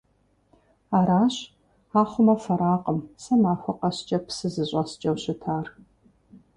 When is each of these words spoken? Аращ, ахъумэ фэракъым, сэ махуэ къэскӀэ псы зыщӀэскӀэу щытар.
Аращ, 0.97 1.35
ахъумэ 2.01 2.35
фэракъым, 2.43 2.99
сэ 3.23 3.33
махуэ 3.41 3.73
къэскӀэ 3.79 4.19
псы 4.25 4.47
зыщӀэскӀэу 4.53 5.17
щытар. 5.21 5.65